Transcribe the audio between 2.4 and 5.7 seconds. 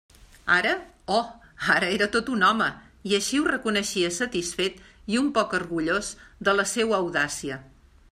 home, i així ho reconeixia satisfet i un poc